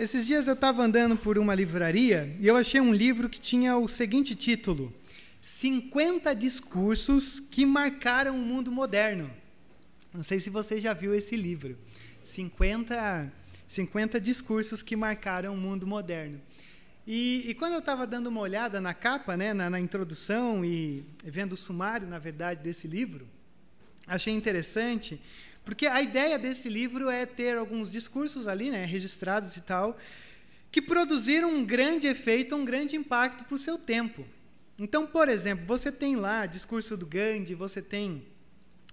[0.00, 3.76] Esses dias eu estava andando por uma livraria e eu achei um livro que tinha
[3.76, 4.90] o seguinte título:
[5.42, 9.30] 50 discursos que marcaram o mundo moderno.
[10.10, 11.76] Não sei se você já viu esse livro.
[12.22, 13.30] 50,
[13.68, 16.40] 50 discursos que marcaram o mundo moderno.
[17.06, 21.04] E, e quando eu estava dando uma olhada na capa, né, na, na introdução e
[21.22, 23.28] vendo o sumário, na verdade, desse livro,
[24.06, 25.20] achei interessante
[25.64, 29.96] porque a ideia desse livro é ter alguns discursos ali, né, registrados e tal,
[30.70, 34.24] que produziram um grande efeito, um grande impacto para o seu tempo.
[34.78, 38.26] Então, por exemplo, você tem lá discurso do Gandhi, você tem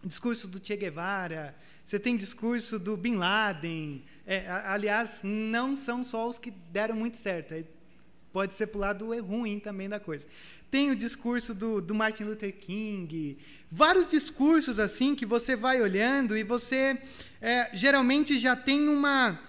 [0.03, 1.55] discurso do Che Guevara,
[1.85, 4.03] você tem discurso do Bin Laden.
[4.25, 7.55] É, aliás, não são só os que deram muito certo.
[8.33, 10.27] Pode ser para o lado ruim também da coisa.
[10.69, 13.37] Tem o discurso do, do Martin Luther King,
[13.71, 16.97] vários discursos assim que você vai olhando e você
[17.41, 19.39] é, geralmente já tem uma,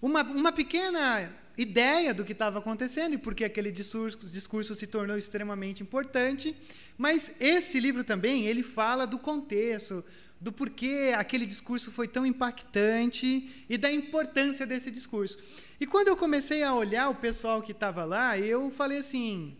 [0.00, 5.16] uma, uma pequena ideia do que estava acontecendo e porque aquele discurso, discurso se tornou
[5.16, 6.56] extremamente importante.
[6.96, 10.04] Mas esse livro também ele fala do contexto,
[10.40, 15.38] do porquê aquele discurso foi tão impactante e da importância desse discurso.
[15.78, 19.56] E quando eu comecei a olhar o pessoal que estava lá, eu falei assim: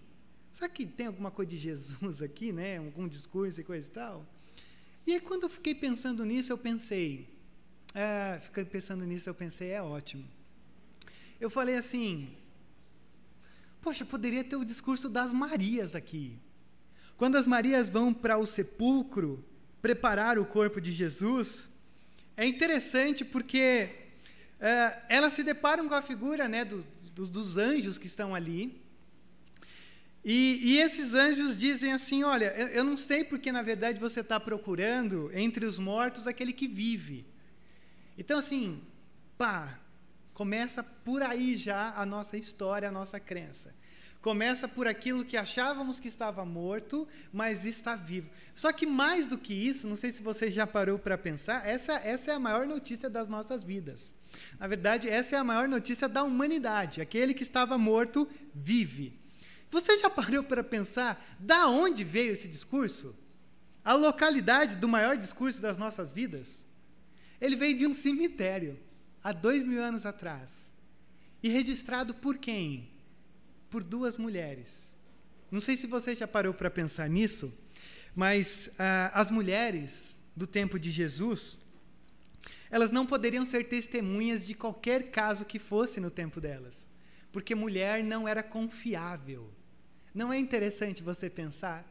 [0.61, 2.77] Será que tem alguma coisa de Jesus aqui, né?
[2.77, 4.27] Algum discurso e coisa e tal?
[5.07, 7.35] E aí, quando eu fiquei pensando nisso, eu pensei,
[7.95, 10.23] é, fiquei pensando nisso, eu pensei, é ótimo.
[11.41, 12.37] Eu falei assim,
[13.81, 16.39] poxa, poderia ter o discurso das Marias aqui.
[17.17, 19.43] Quando as Marias vão para o sepulcro
[19.81, 21.71] preparar o corpo de Jesus,
[22.37, 23.89] é interessante porque
[24.61, 28.90] é, elas se deparam com a figura né, do, do, dos anjos que estão ali.
[30.25, 34.21] E, e, esses anjos dizem assim: Olha, eu, eu não sei porque na verdade você
[34.21, 37.27] está procurando entre os mortos aquele que vive.
[38.19, 38.83] Então, assim,
[39.39, 39.79] pá,
[40.35, 43.75] começa por aí já a nossa história, a nossa crença.
[44.21, 48.29] Começa por aquilo que achávamos que estava morto, mas está vivo.
[48.55, 51.95] Só que mais do que isso, não sei se você já parou para pensar, essa,
[51.95, 54.13] essa é a maior notícia das nossas vidas.
[54.59, 57.01] Na verdade, essa é a maior notícia da humanidade.
[57.01, 59.20] Aquele que estava morto vive.
[59.71, 63.17] Você já parou para pensar da onde veio esse discurso?
[63.85, 66.67] A localidade do maior discurso das nossas vidas?
[67.41, 68.79] Ele veio de um cemitério,
[69.23, 70.73] há dois mil anos atrás.
[71.43, 72.91] E registrado por quem?
[73.71, 74.97] Por duas mulheres.
[75.51, 77.53] Não sei se você já parou para pensar nisso,
[78.15, 81.61] mas ah, as mulheres do tempo de Jesus,
[82.71, 86.89] elas não poderiam ser testemunhas de qualquer caso que fosse no tempo delas,
[87.33, 89.51] porque mulher não era confiável.
[90.15, 91.85] Não é interessante você pensar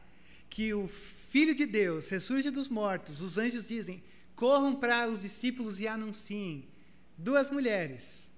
[0.48, 0.88] que o
[1.30, 4.02] Filho de Deus ressurge dos mortos, os anjos dizem:
[4.34, 6.68] corram para os discípulos e anunciem.
[7.16, 8.30] Duas mulheres,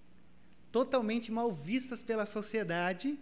[0.70, 3.18] totalmente mal vistas pela sociedade,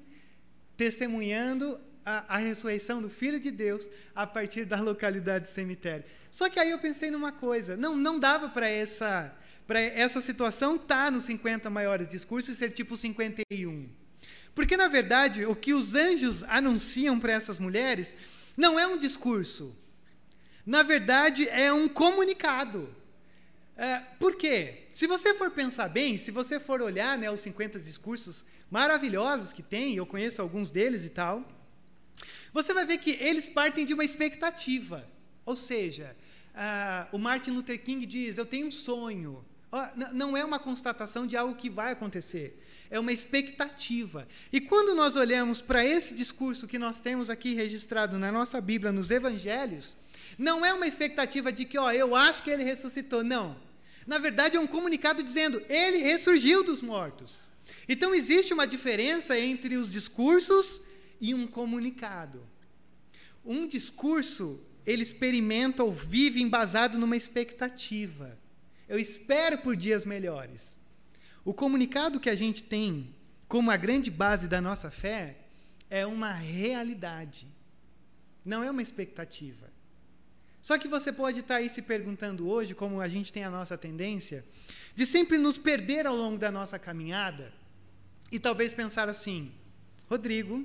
[0.76, 6.04] testemunhando a, a, ressurreição do Filho de Deus a partir da localidade do cemitério.
[6.30, 9.36] Só que aí eu pensei numa coisa: não, não dava para essa,
[9.68, 13.99] essa situação estar tá nos 50 maiores discursos e ser tipo 51.
[14.54, 18.14] Porque, na verdade, o que os anjos anunciam para essas mulheres
[18.56, 19.76] não é um discurso.
[20.66, 22.94] Na verdade, é um comunicado.
[23.76, 24.88] É, por quê?
[24.92, 29.62] Se você for pensar bem, se você for olhar né, os 50 discursos maravilhosos que
[29.62, 31.44] tem, eu conheço alguns deles e tal,
[32.52, 35.08] você vai ver que eles partem de uma expectativa.
[35.46, 36.14] Ou seja,
[36.54, 39.44] uh, o Martin Luther King diz: Eu tenho um sonho.
[39.72, 44.26] Uh, não é uma constatação de algo que vai acontecer é uma expectativa.
[44.52, 48.90] E quando nós olhamos para esse discurso que nós temos aqui registrado na nossa Bíblia,
[48.90, 49.96] nos Evangelhos,
[50.36, 53.22] não é uma expectativa de que, ó, eu acho que ele ressuscitou.
[53.22, 53.56] Não.
[54.06, 57.44] Na verdade, é um comunicado dizendo, ele ressurgiu dos mortos.
[57.88, 60.80] Então, existe uma diferença entre os discursos
[61.20, 62.42] e um comunicado.
[63.44, 68.36] Um discurso, ele experimenta ou vive embasado numa expectativa.
[68.88, 70.79] Eu espero por dias melhores.
[71.44, 73.14] O comunicado que a gente tem
[73.48, 75.36] como a grande base da nossa fé
[75.88, 77.48] é uma realidade,
[78.44, 79.68] não é uma expectativa.
[80.60, 83.78] Só que você pode estar aí se perguntando hoje, como a gente tem a nossa
[83.78, 84.44] tendência,
[84.94, 87.52] de sempre nos perder ao longo da nossa caminhada
[88.30, 89.50] e talvez pensar assim:
[90.08, 90.64] Rodrigo,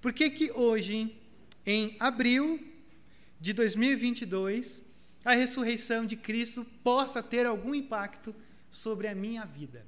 [0.00, 1.16] por que que hoje,
[1.64, 2.60] em abril
[3.40, 4.82] de 2022,
[5.24, 8.34] a ressurreição de Cristo possa ter algum impacto
[8.70, 9.86] sobre a minha vida?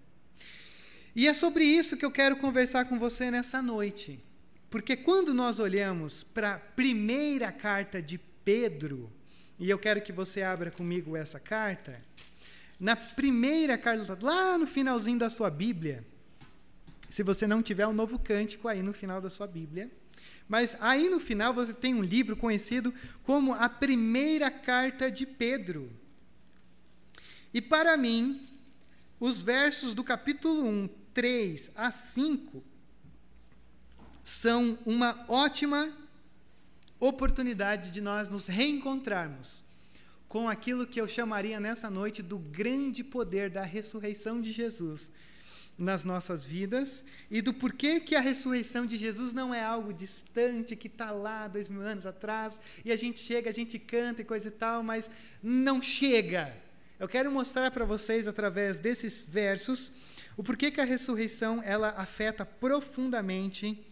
[1.15, 4.19] E é sobre isso que eu quero conversar com você nessa noite.
[4.71, 9.13] Porque quando nós olhamos para a primeira carta de Pedro,
[9.59, 12.01] e eu quero que você abra comigo essa carta,
[12.81, 16.05] na primeira carta, lá no finalzinho da sua Bíblia,
[17.11, 19.91] se você não tiver um novo cântico aí no final da sua Bíblia.
[20.49, 22.93] Mas aí no final você tem um livro conhecido
[23.23, 25.93] como a primeira carta de Pedro.
[27.53, 28.41] E para mim,
[29.21, 32.63] os versos do capítulo 1, 3 a 5,
[34.25, 35.93] são uma ótima
[36.99, 39.65] oportunidade de nós nos reencontrarmos
[40.29, 45.11] com aquilo que eu chamaria nessa noite do grande poder da ressurreição de Jesus
[45.77, 50.77] nas nossas vidas e do porquê que a ressurreição de Jesus não é algo distante,
[50.77, 54.25] que está lá dois mil anos atrás, e a gente chega, a gente canta e
[54.25, 55.11] coisa e tal, mas
[55.43, 56.55] não chega.
[56.99, 59.93] Eu quero mostrar para vocês, através desses versos,
[60.37, 63.87] o porquê que a ressurreição ela afeta profundamente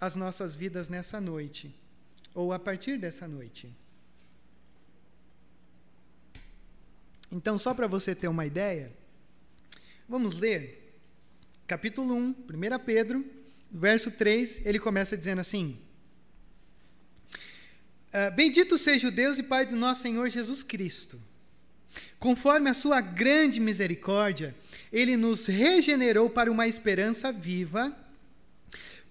[0.00, 1.74] as nossas vidas nessa noite,
[2.34, 3.74] ou a partir dessa noite.
[7.30, 8.92] Então, só para você ter uma ideia,
[10.08, 10.82] vamos ler
[11.66, 12.34] capítulo 1, 1
[12.84, 13.24] Pedro,
[13.70, 15.78] verso 3, ele começa dizendo assim:
[18.12, 21.18] ah, Bendito seja o Deus e Pai do nosso Senhor Jesus Cristo.
[22.18, 24.54] Conforme a sua grande misericórdia,
[24.92, 27.96] ele nos regenerou para uma esperança viva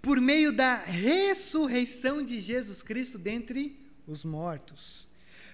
[0.02, 5.08] por meio da ressurreição de Jesus Cristo dentre os mortos,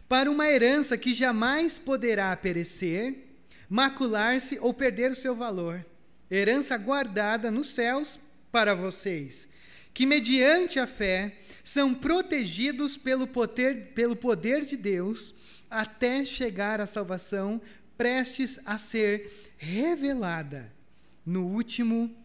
[0.08, 3.26] para uma herança que jamais poderá perecer,
[3.70, 5.86] macular-se ou perder o seu valor,
[6.32, 8.18] herança guardada nos céus
[8.52, 9.50] para vocês,
[9.94, 15.34] que mediante a fé são protegidos pelo poder, pelo poder de Deus
[15.70, 17.62] até chegar à salvação
[17.98, 20.72] prestes a ser revelada
[21.26, 22.16] no último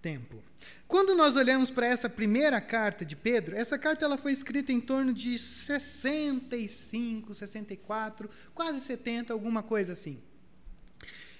[0.00, 0.42] tempo.
[0.88, 4.80] Quando nós olhamos para essa primeira carta de Pedro, essa carta ela foi escrita em
[4.80, 10.22] torno de 65, 64, quase 70, alguma coisa assim.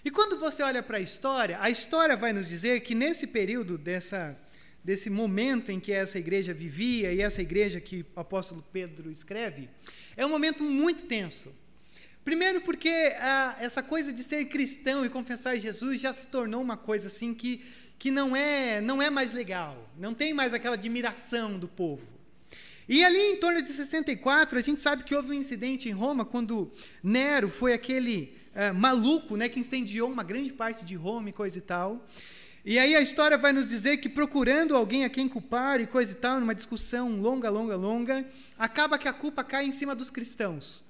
[0.04, 3.78] E quando você olha para a história, a história vai nos dizer que nesse período
[3.78, 4.36] dessa
[4.86, 9.68] desse momento em que essa igreja vivia e essa igreja que o apóstolo Pedro escreve,
[10.16, 11.52] é um momento muito tenso.
[12.24, 12.88] Primeiro, porque
[13.18, 17.34] ah, essa coisa de ser cristão e confessar Jesus já se tornou uma coisa assim
[17.34, 17.64] que
[17.98, 22.06] que não é, não é mais legal, não tem mais aquela admiração do povo.
[22.88, 26.24] E ali em torno de 64, a gente sabe que houve um incidente em Roma
[26.24, 26.70] quando
[27.02, 31.58] Nero foi aquele uh, maluco né, que incendiou uma grande parte de Roma e coisa
[31.58, 32.06] e tal.
[32.68, 36.10] E aí a história vai nos dizer que procurando alguém a quem culpar e coisa
[36.10, 38.28] e tal, numa discussão longa, longa, longa,
[38.58, 40.82] acaba que a culpa cai em cima dos cristãos.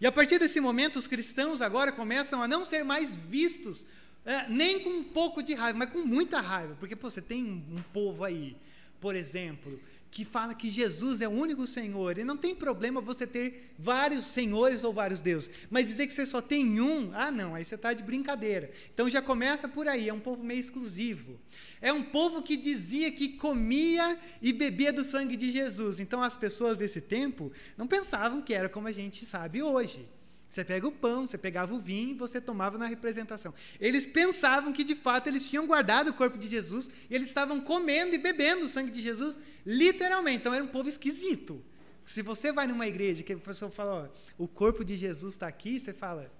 [0.00, 3.84] E a partir desse momento, os cristãos agora começam a não ser mais vistos
[4.24, 6.74] é, nem com um pouco de raiva, mas com muita raiva.
[6.80, 8.56] Porque pô, você tem um, um povo aí,
[9.02, 9.78] por exemplo,
[10.10, 12.18] que fala que Jesus é o único Senhor.
[12.18, 15.50] E não tem problema você ter vários senhores ou vários deuses.
[15.70, 18.70] Mas dizer que você só tem um, ah, não, aí você está de brincadeira.
[18.92, 21.38] Então já começa por aí, é um povo meio exclusivo.
[21.80, 26.00] É um povo que dizia que comia e bebia do sangue de Jesus.
[26.00, 30.08] Então as pessoas desse tempo não pensavam que era como a gente sabe hoje.
[30.50, 33.54] Você pega o pão, você pegava o vinho e você tomava na representação.
[33.78, 37.60] Eles pensavam que de fato eles tinham guardado o corpo de Jesus e eles estavam
[37.60, 40.38] comendo e bebendo o sangue de Jesus, literalmente.
[40.38, 41.62] Então era um povo esquisito.
[42.04, 45.46] Se você vai numa igreja que o professor fala, ó, o corpo de Jesus está
[45.46, 46.32] aqui, você fala,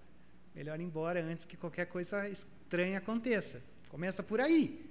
[0.53, 3.63] melhor ir embora antes que qualquer coisa estranha aconteça.
[3.89, 4.90] Começa por aí.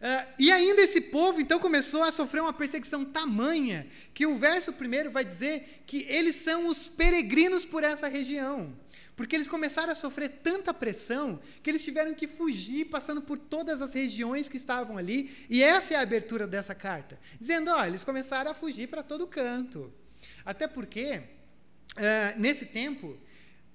[0.00, 4.72] Uh, e ainda esse povo, então, começou a sofrer uma perseguição tamanha, que o verso
[4.72, 8.72] primeiro vai dizer que eles são os peregrinos por essa região.
[9.16, 13.82] Porque eles começaram a sofrer tanta pressão que eles tiveram que fugir, passando por todas
[13.82, 15.36] as regiões que estavam ali.
[15.50, 19.26] E essa é a abertura dessa carta, dizendo: ó, eles começaram a fugir para todo
[19.26, 19.92] canto.
[20.44, 21.16] Até porque,
[21.96, 23.18] uh, nesse tempo,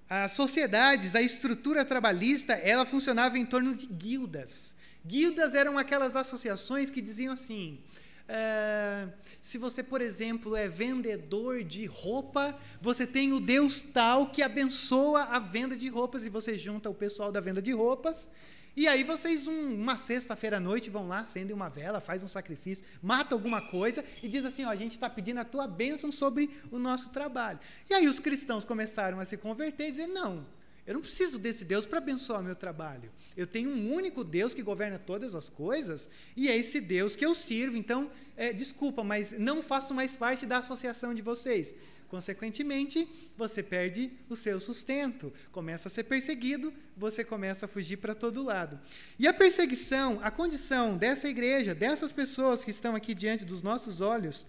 [0.09, 4.72] as sociedades, a estrutura trabalhista, ela funcionava em torno de guildas.
[5.05, 7.79] Guildas eram aquelas associações que diziam assim:
[8.27, 9.07] é,
[9.41, 15.23] se você, por exemplo, é vendedor de roupa, você tem o Deus tal que abençoa
[15.23, 18.29] a venda de roupas e você junta o pessoal da venda de roupas.
[18.75, 22.27] E aí vocês, um, uma sexta-feira à noite, vão lá, acendem uma vela, faz um
[22.27, 26.11] sacrifício, mata alguma coisa e diz assim, ó, a gente está pedindo a tua bênção
[26.11, 27.59] sobre o nosso trabalho.
[27.87, 30.43] E aí os cristãos começaram a se converter e dizer, não,
[30.85, 33.09] eu não preciso desse Deus para abençoar meu trabalho.
[33.37, 37.25] Eu tenho um único Deus que governa todas as coisas e é esse Deus que
[37.25, 37.77] eu sirvo.
[37.77, 41.73] Então, é, desculpa, mas não faço mais parte da associação de vocês.
[42.13, 48.13] Consequentemente, você perde o seu sustento, começa a ser perseguido, você começa a fugir para
[48.13, 48.79] todo lado.
[49.17, 53.99] E a perseguição, a condição dessa igreja, dessas pessoas que estão aqui diante dos nossos
[53.99, 54.45] olhos,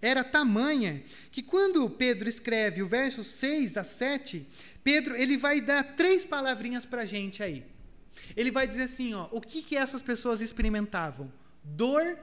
[0.00, 4.46] era tamanha que quando Pedro escreve o verso 6 a 7,
[4.84, 7.64] Pedro ele vai dar três palavrinhas para a gente aí.
[8.36, 11.32] Ele vai dizer assim, ó, o que que essas pessoas experimentavam?
[11.62, 12.18] Dor,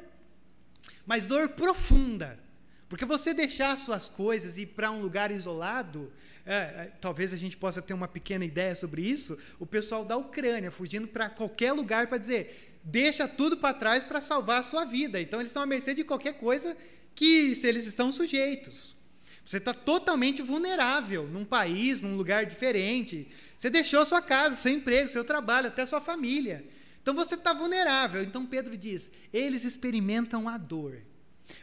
[1.05, 2.39] mas dor profunda.
[2.87, 6.11] Porque você deixar suas coisas e ir para um lugar isolado,
[6.45, 9.37] é, é, talvez a gente possa ter uma pequena ideia sobre isso.
[9.59, 14.21] O pessoal da Ucrânia fugindo para qualquer lugar para dizer: deixa tudo para trás para
[14.21, 15.19] salvar a sua vida.
[15.19, 16.77] Então eles estão à mercê de qualquer coisa
[17.15, 18.95] que eles estão sujeitos.
[19.43, 23.27] Você está totalmente vulnerável num país, num lugar diferente.
[23.57, 26.67] Você deixou sua casa, seu emprego, seu trabalho, até sua família.
[27.01, 28.23] Então você está vulnerável.
[28.23, 31.01] Então Pedro diz: eles experimentam a dor.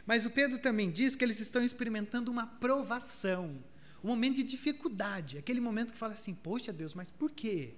[0.05, 3.61] Mas o Pedro também diz que eles estão experimentando uma provação
[4.03, 7.75] um momento de dificuldade, aquele momento que fala assim: Poxa Deus, mas por quê?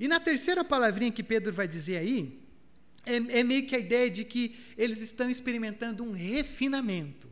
[0.00, 2.41] E na terceira palavrinha que Pedro vai dizer aí,
[3.04, 7.28] é, é meio que a ideia de que eles estão experimentando um refinamento.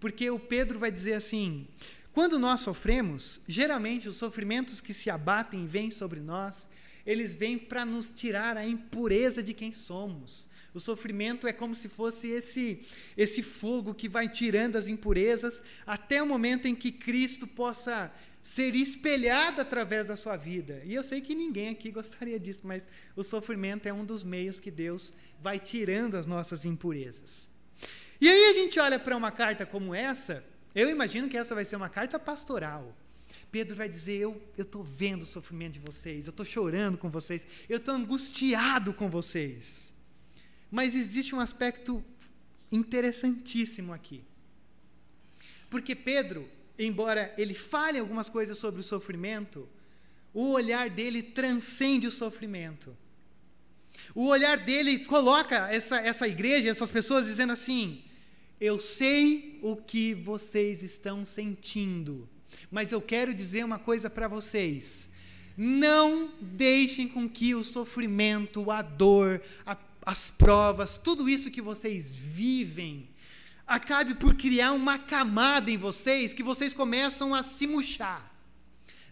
[0.00, 1.66] Porque o Pedro vai dizer assim:
[2.12, 6.68] quando nós sofremos, geralmente os sofrimentos que se abatem vêm sobre nós,
[7.04, 11.88] eles vêm para nos tirar a impureza de quem somos, o sofrimento é como se
[11.88, 12.80] fosse esse,
[13.16, 18.12] esse fogo que vai tirando as impurezas até o momento em que Cristo possa
[18.46, 20.80] ser espelhado através da sua vida.
[20.84, 22.86] E eu sei que ninguém aqui gostaria disso, mas
[23.16, 25.12] o sofrimento é um dos meios que Deus
[25.42, 27.50] vai tirando as nossas impurezas.
[28.20, 30.44] E aí a gente olha para uma carta como essa,
[30.76, 32.96] eu imagino que essa vai ser uma carta pastoral.
[33.50, 37.48] Pedro vai dizer: Eu estou vendo o sofrimento de vocês, eu estou chorando com vocês,
[37.68, 39.92] eu estou angustiado com vocês.
[40.70, 42.02] Mas existe um aspecto
[42.70, 44.22] interessantíssimo aqui.
[45.68, 46.48] Porque Pedro,
[46.78, 49.68] embora ele fale algumas coisas sobre o sofrimento,
[50.32, 52.96] o olhar dele transcende o sofrimento.
[54.14, 58.02] O olhar dele coloca essa, essa igreja, essas pessoas, dizendo assim:
[58.60, 62.28] Eu sei o que vocês estão sentindo,
[62.70, 65.10] mas eu quero dizer uma coisa para vocês.
[65.56, 69.74] Não deixem com que o sofrimento, a dor, a
[70.06, 73.08] as provas, tudo isso que vocês vivem,
[73.66, 78.36] acabe por criar uma camada em vocês que vocês começam a se murchar.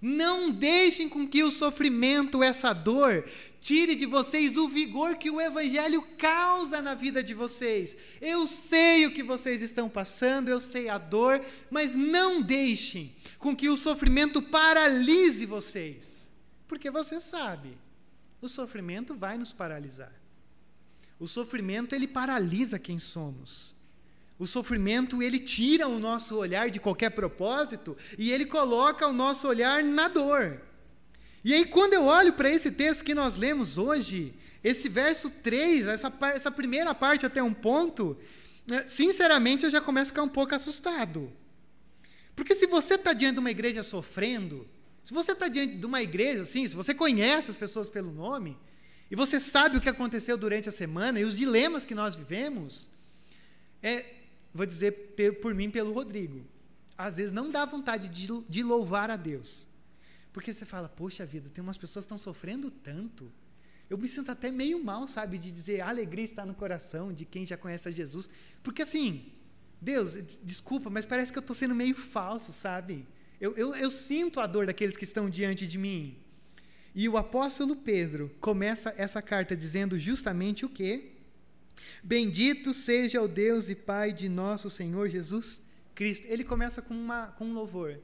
[0.00, 3.24] Não deixem com que o sofrimento, essa dor,
[3.58, 7.96] tire de vocês o vigor que o Evangelho causa na vida de vocês.
[8.20, 13.56] Eu sei o que vocês estão passando, eu sei a dor, mas não deixem com
[13.56, 16.30] que o sofrimento paralise vocês.
[16.68, 17.78] Porque você sabe,
[18.42, 20.12] o sofrimento vai nos paralisar.
[21.18, 23.73] O sofrimento ele paralisa quem somos.
[24.44, 29.48] O sofrimento ele tira o nosso olhar de qualquer propósito e ele coloca o nosso
[29.48, 30.60] olhar na dor.
[31.42, 35.86] E aí quando eu olho para esse texto que nós lemos hoje, esse verso 3,
[35.86, 38.18] essa, essa primeira parte até um ponto,
[38.66, 41.32] né, sinceramente eu já começo a ficar um pouco assustado.
[42.36, 44.68] Porque se você está diante de uma igreja sofrendo,
[45.02, 48.58] se você está diante de uma igreja assim, se você conhece as pessoas pelo nome,
[49.10, 52.90] e você sabe o que aconteceu durante a semana e os dilemas que nós vivemos,
[53.82, 54.13] é,
[54.54, 56.46] vou dizer por mim, pelo Rodrigo,
[56.96, 59.66] às vezes não dá vontade de, de louvar a Deus.
[60.32, 63.30] Porque você fala, poxa vida, tem umas pessoas que estão sofrendo tanto.
[63.90, 67.24] Eu me sinto até meio mal, sabe, de dizer a alegria está no coração de
[67.24, 68.30] quem já conhece a Jesus.
[68.62, 69.32] Porque assim,
[69.80, 73.06] Deus, desculpa, mas parece que eu estou sendo meio falso, sabe?
[73.40, 76.16] Eu, eu, eu sinto a dor daqueles que estão diante de mim.
[76.94, 81.13] E o apóstolo Pedro começa essa carta dizendo justamente o quê?
[82.02, 85.62] Bendito seja o Deus e Pai de nosso Senhor Jesus
[85.94, 86.26] Cristo.
[86.28, 87.98] Ele começa com, uma, com um louvor.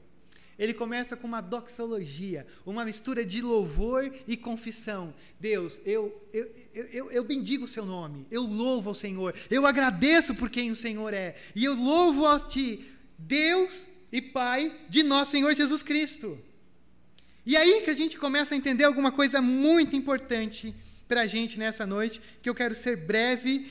[0.57, 5.13] Ele começa com uma doxologia, uma mistura de louvor e confissão.
[5.39, 6.49] Deus, eu, eu,
[6.91, 10.75] eu, eu bendigo o seu nome, eu louvo ao Senhor, eu agradeço por quem o
[10.75, 12.85] Senhor é, e eu louvo a Ti,
[13.17, 16.37] Deus e Pai de nosso Senhor Jesus Cristo.
[17.43, 20.75] E aí que a gente começa a entender alguma coisa muito importante
[21.11, 23.69] para a gente nessa noite, que eu quero ser breve,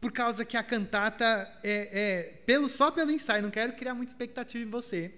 [0.00, 1.26] por causa que a cantata
[1.62, 5.12] é, é, pelo, só pelo ensaio, não quero criar muita expectativa em você.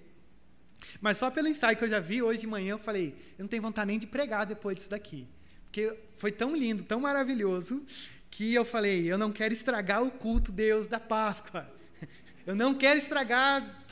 [1.00, 3.46] Mas só pelo ensaio que eu já vi hoje de manhã, eu falei, eu não
[3.46, 5.28] tenho vontade nem de pregar depois disso daqui.
[5.66, 7.86] Porque foi tão lindo, tão maravilhoso,
[8.28, 11.72] que eu falei, eu não quero estragar o culto Deus da Páscoa.
[12.44, 13.84] Eu não quero estragar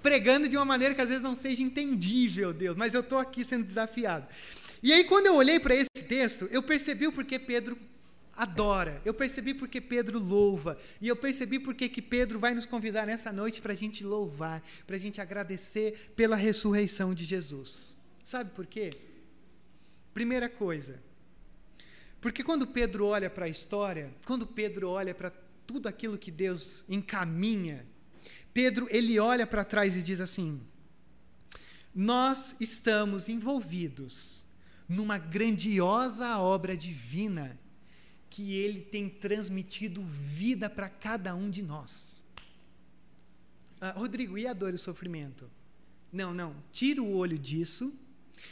[0.00, 3.42] pregando de uma maneira que às vezes não seja entendível, Deus, mas eu estou aqui
[3.42, 4.28] sendo desafiado.
[4.82, 7.78] E aí, quando eu olhei para esse texto, eu percebi o porquê Pedro
[8.34, 13.06] adora, eu percebi porque Pedro louva, e eu percebi porque que Pedro vai nos convidar
[13.06, 17.96] nessa noite para a gente louvar, para a gente agradecer pela ressurreição de Jesus.
[18.22, 18.90] Sabe por quê?
[20.12, 21.02] Primeira coisa,
[22.20, 25.32] porque quando Pedro olha para a história, quando Pedro olha para
[25.66, 27.86] tudo aquilo que Deus encaminha
[28.56, 30.58] Pedro, ele olha para trás e diz assim:
[31.94, 34.45] Nós estamos envolvidos
[34.88, 37.58] numa grandiosa obra divina
[38.28, 42.22] que ele tem transmitido vida para cada um de nós.
[43.80, 45.50] Ah, Rodrigo, e a dor e o sofrimento?
[46.12, 46.54] Não, não.
[46.72, 47.98] Tira o olho disso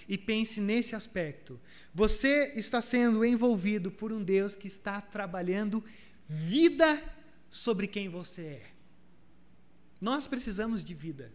[0.09, 1.61] e pense nesse aspecto.
[1.95, 5.85] Você está sendo envolvido por um Deus que está trabalhando
[6.29, 7.01] vida
[7.51, 8.71] sobre quem você é.
[10.01, 11.33] Nós precisamos de vida.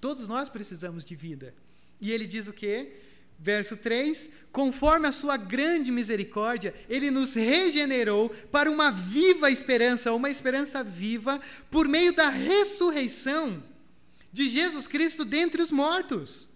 [0.00, 1.54] Todos nós precisamos de vida.
[2.00, 3.00] E ele diz o quê?
[3.42, 10.30] Verso 3: Conforme a sua grande misericórdia, ele nos regenerou para uma viva esperança, uma
[10.30, 13.60] esperança viva, por meio da ressurreição
[14.32, 16.48] de Jesus Cristo dentre os mortos.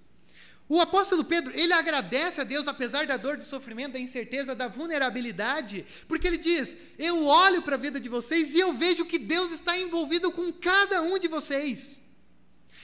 [0.68, 4.68] O apóstolo Pedro, ele agradece a Deus apesar da dor, do sofrimento, da incerteza, da
[4.68, 9.18] vulnerabilidade, porque ele diz: Eu olho para a vida de vocês e eu vejo que
[9.18, 12.00] Deus está envolvido com cada um de vocês.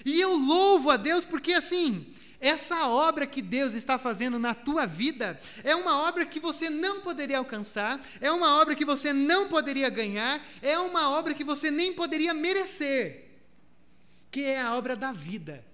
[0.04, 2.04] E eu louvo a Deus porque assim,
[2.43, 7.01] essa obra que Deus está fazendo na tua vida é uma obra que você não
[7.01, 11.71] poderia alcançar, é uma obra que você não poderia ganhar, é uma obra que você
[11.71, 13.31] nem poderia merecer,
[14.29, 15.65] que é a obra da vida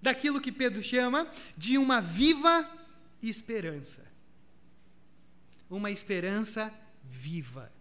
[0.00, 2.70] daquilo que Pedro chama de uma viva
[3.20, 4.04] esperança.
[5.68, 7.72] Uma esperança viva.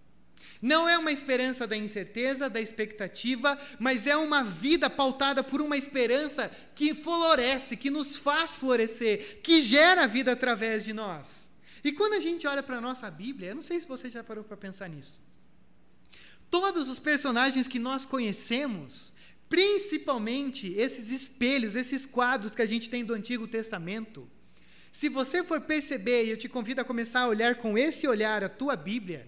[0.62, 5.78] Não é uma esperança da incerteza, da expectativa, mas é uma vida pautada por uma
[5.78, 11.50] esperança que floresce, que nos faz florescer, que gera vida através de nós.
[11.84, 14.24] E quando a gente olha para a nossa Bíblia, eu não sei se você já
[14.24, 15.20] parou para pensar nisso.
[16.50, 19.14] Todos os personagens que nós conhecemos,
[19.52, 24.26] Principalmente esses espelhos, esses quadros que a gente tem do Antigo Testamento.
[24.90, 28.46] Se você for perceber, e eu te convido a começar a olhar com esse olhar
[28.46, 29.28] a tua Bíblia,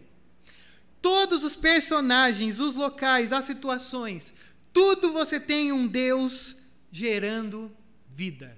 [1.03, 4.33] todos os personagens, os locais, as situações,
[4.71, 6.55] tudo você tem um Deus
[6.89, 7.69] gerando
[8.07, 8.57] vida.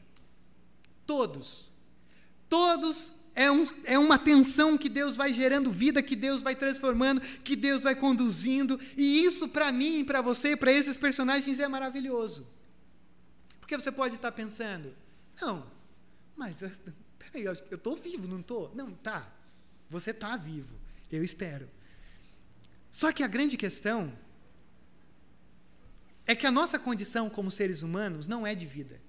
[1.07, 1.73] Todos.
[2.47, 7.19] Todos é, um, é uma tensão que Deus vai gerando vida, que Deus vai transformando,
[7.19, 8.79] que Deus vai conduzindo.
[8.95, 12.47] E isso, para mim, para você, para esses personagens, é maravilhoso.
[13.59, 14.93] Porque você pode estar pensando,
[15.41, 15.65] não,
[16.35, 16.59] mas
[17.17, 18.71] peraí, eu estou vivo, não estou?
[18.75, 19.27] Não, tá.
[19.89, 20.75] Você está vivo,
[21.11, 21.67] eu espero.
[22.99, 23.99] Só que a grande questão
[26.25, 29.01] é que a nossa condição como seres humanos não é de vida,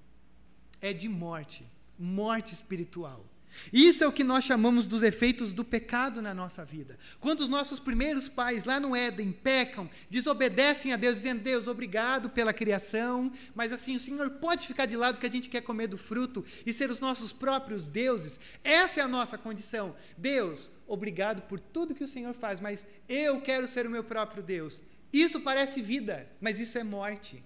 [0.81, 1.65] é de morte
[1.99, 3.25] morte espiritual.
[3.73, 6.99] Isso é o que nós chamamos dos efeitos do pecado na nossa vida.
[7.21, 12.31] Quando os nossos primeiros pais lá no Éden pecam, desobedecem a Deus, dizendo: Deus, obrigado
[12.31, 15.87] pela criação, mas assim, o Senhor pode ficar de lado que a gente quer comer
[15.87, 18.39] do fruto e ser os nossos próprios deuses.
[18.63, 19.95] Essa é a nossa condição.
[20.17, 24.43] Deus, obrigado por tudo que o Senhor faz, mas eu quero ser o meu próprio
[24.43, 24.83] Deus.
[25.13, 27.43] Isso parece vida, mas isso é morte.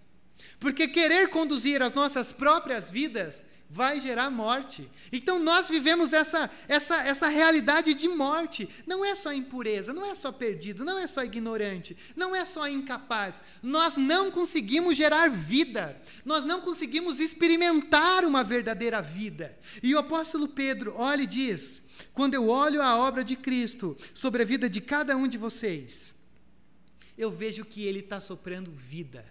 [0.59, 4.91] Porque querer conduzir as nossas próprias vidas vai gerar morte.
[5.13, 8.69] Então nós vivemos essa, essa, essa realidade de morte.
[8.85, 12.67] Não é só impureza, não é só perdido, não é só ignorante, não é só
[12.67, 13.41] incapaz.
[13.63, 19.57] Nós não conseguimos gerar vida, nós não conseguimos experimentar uma verdadeira vida.
[19.81, 21.81] E o apóstolo Pedro olha e diz:
[22.13, 26.13] quando eu olho a obra de Cristo sobre a vida de cada um de vocês,
[27.17, 29.25] eu vejo que ele está soprando vida.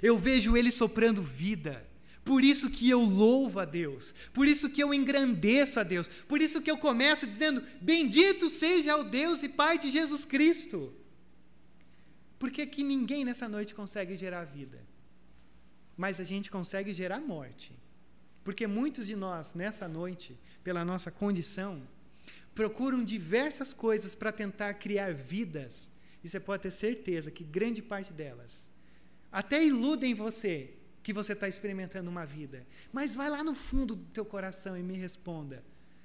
[0.00, 1.84] Eu vejo ele soprando vida.
[2.28, 6.42] Por isso que eu louvo a Deus, por isso que eu engrandeço a Deus, por
[6.42, 10.92] isso que eu começo dizendo: Bendito seja o Deus e Pai de Jesus Cristo.
[12.38, 14.78] Porque que ninguém nessa noite consegue gerar vida,
[15.96, 17.72] mas a gente consegue gerar morte.
[18.44, 21.82] Porque muitos de nós, nessa noite, pela nossa condição,
[22.54, 25.90] procuram diversas coisas para tentar criar vidas,
[26.22, 28.68] e você pode ter certeza que grande parte delas
[29.32, 30.77] até iludem você
[31.08, 32.66] que você está experimentando uma vida.
[32.92, 35.64] Mas vai lá no fundo do teu coração e me responda: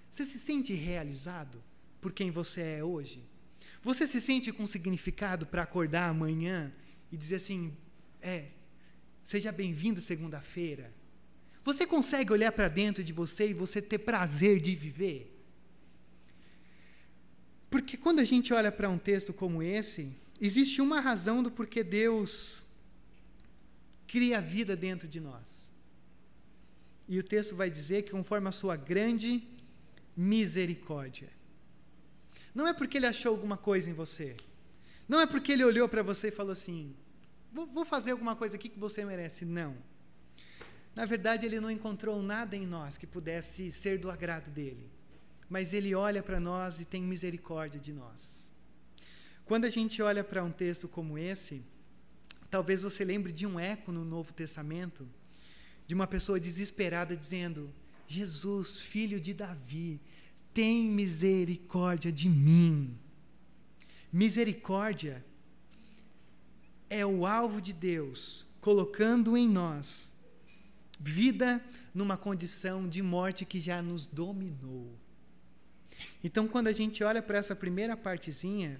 [0.09, 1.61] você se sente realizado
[1.99, 3.21] por quem você é hoje?
[3.81, 6.73] Você se sente com significado para acordar amanhã
[7.11, 7.75] e dizer assim:
[8.21, 8.45] é,
[9.25, 10.93] seja bem-vindo segunda-feira?
[11.65, 15.37] Você consegue olhar para dentro de você e você ter prazer de viver?
[17.69, 21.83] Porque quando a gente olha para um texto como esse, existe uma razão do porquê
[21.83, 22.62] Deus
[24.13, 25.49] cria vida dentro de nós.
[27.07, 29.31] E o texto vai dizer que conforme a sua grande
[30.15, 31.29] misericórdia.
[32.53, 34.37] Não é porque ele achou alguma coisa em você.
[35.09, 36.95] Não é porque ele olhou para você e falou assim:
[37.51, 39.45] vou, vou fazer alguma coisa aqui que você merece.
[39.45, 39.75] Não.
[40.95, 44.91] Na verdade, ele não encontrou nada em nós que pudesse ser do agrado dele.
[45.49, 48.53] Mas ele olha para nós e tem misericórdia de nós.
[49.43, 51.63] Quando a gente olha para um texto como esse,
[52.53, 55.09] Talvez você lembre de um eco no Novo Testamento,
[55.87, 57.67] de uma pessoa desesperada dizendo:
[58.05, 59.99] Jesus, filho de Davi,
[60.53, 62.95] tem misericórdia de mim.
[64.11, 65.25] Misericórdia
[66.91, 70.13] é o alvo de Deus, colocando em nós
[70.99, 71.59] vida
[71.91, 74.95] numa condição de morte que já nos dominou.
[76.23, 78.79] Então, quando a gente olha para essa primeira partezinha,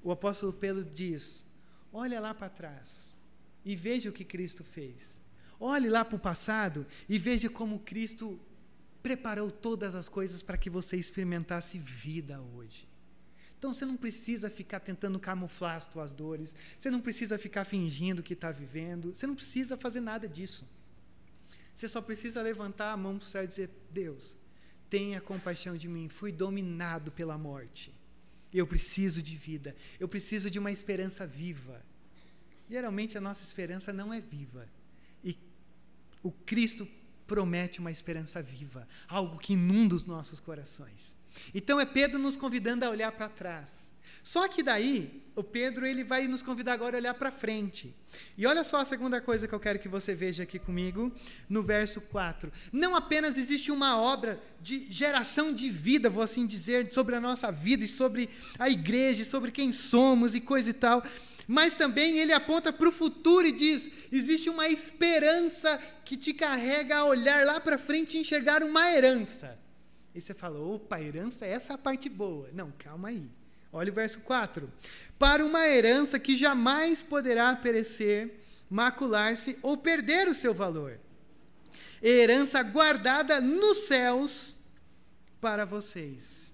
[0.00, 1.52] o apóstolo Pedro diz:
[1.94, 3.16] olha lá para trás
[3.64, 5.22] e veja o que Cristo fez.
[5.60, 8.38] Olhe lá para o passado e veja como Cristo
[9.00, 12.88] preparou todas as coisas para que você experimentasse vida hoje.
[13.56, 18.22] Então você não precisa ficar tentando camuflar as tuas dores, você não precisa ficar fingindo
[18.22, 20.68] que está vivendo, você não precisa fazer nada disso.
[21.74, 24.36] Você só precisa levantar a mão para o céu e dizer: Deus,
[24.90, 27.94] tenha compaixão de mim, fui dominado pela morte.
[28.54, 31.82] Eu preciso de vida, eu preciso de uma esperança viva.
[32.70, 34.68] Geralmente a nossa esperança não é viva.
[35.22, 35.36] E
[36.22, 36.88] o Cristo
[37.26, 41.16] promete uma esperança viva, algo que inunda os nossos corações.
[41.54, 43.93] Então é Pedro nos convidando a olhar para trás.
[44.22, 47.94] Só que daí, o Pedro ele vai nos convidar agora a olhar para frente.
[48.38, 51.12] E olha só a segunda coisa que eu quero que você veja aqui comigo,
[51.48, 52.52] no verso 4.
[52.72, 57.50] Não apenas existe uma obra de geração de vida, vou assim dizer, sobre a nossa
[57.50, 61.02] vida e sobre a igreja, e sobre quem somos e coisa e tal,
[61.46, 66.98] mas também ele aponta para o futuro e diz: existe uma esperança que te carrega
[66.98, 69.58] a olhar lá para frente e enxergar uma herança.
[70.14, 72.48] E você fala: opa, herança, essa é a parte boa.
[72.52, 73.28] Não, calma aí.
[73.74, 74.72] Olha o verso 4.
[75.18, 80.98] Para uma herança que jamais poderá perecer, macular-se ou perder o seu valor.
[82.02, 84.54] Herança guardada nos céus
[85.40, 86.44] para vocês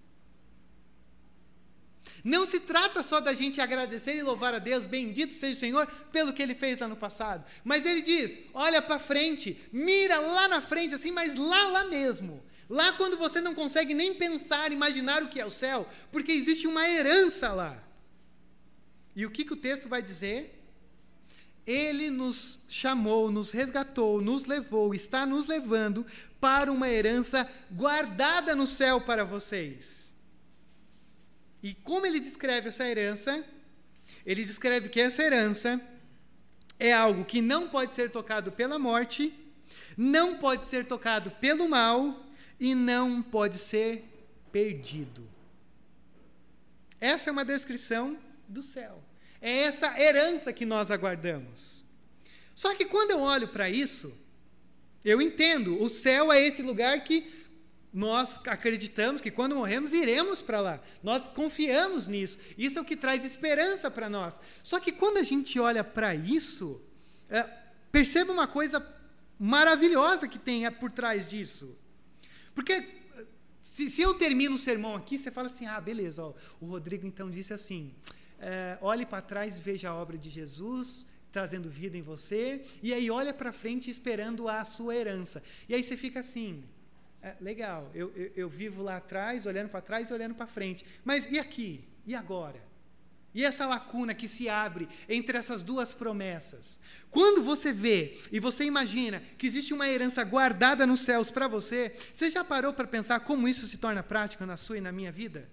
[2.25, 5.87] não se trata só da gente agradecer e louvar a Deus, bendito seja o Senhor,
[6.13, 7.45] pelo que ele fez lá no passado.
[7.65, 12.43] Mas ele diz: olha para frente, mira lá na frente, assim, mas lá, lá mesmo.
[12.71, 16.69] Lá quando você não consegue nem pensar, imaginar o que é o céu, porque existe
[16.69, 17.83] uma herança lá.
[19.17, 20.57] E o que, que o texto vai dizer?
[21.67, 26.07] Ele nos chamou, nos resgatou, nos levou, está nos levando
[26.41, 30.15] para uma herança guardada no céu para vocês.
[31.61, 33.45] E como ele descreve essa herança?
[34.25, 35.81] Ele descreve que essa herança
[36.79, 39.35] é algo que não pode ser tocado pela morte,
[39.97, 42.30] não pode ser tocado pelo mal
[42.61, 44.05] e não pode ser
[44.53, 45.27] perdido.
[47.01, 49.03] Essa é uma descrição do céu.
[49.41, 51.83] É essa herança que nós aguardamos.
[52.55, 54.13] Só que quando eu olho para isso,
[55.03, 57.41] eu entendo, o céu é esse lugar que
[57.93, 60.81] nós acreditamos que quando morremos iremos para lá.
[61.03, 62.39] Nós confiamos nisso.
[62.59, 64.39] Isso é o que traz esperança para nós.
[64.63, 66.81] Só que quando a gente olha para isso,
[67.31, 67.43] é,
[67.91, 68.87] perceba uma coisa
[69.39, 71.80] maravilhosa que tem por trás disso.
[72.61, 72.87] Porque
[73.65, 77.07] se, se, eu termino o sermão aqui, você fala assim: ah, beleza, ó, o Rodrigo
[77.07, 77.95] então disse assim:
[78.39, 82.93] é, olhe para trás e veja a obra de Jesus trazendo vida em você, e
[82.93, 85.43] aí olha para frente esperando a sua herança.
[85.69, 86.63] E aí você fica assim
[87.23, 90.85] é, legal, eu, eu, eu, vivo lá atrás, olhando para trás e olhando para frente.
[91.03, 91.89] Mas e aqui?
[92.07, 92.61] E agora?
[93.33, 96.81] E essa lacuna que se abre entre essas duas promessas?
[97.11, 101.95] Quando você vê e você imagina que existe uma herança guardada nos céus para você,
[102.13, 105.13] você já parou para pensar como isso se torna prático na sua e na minha
[105.13, 105.49] vida?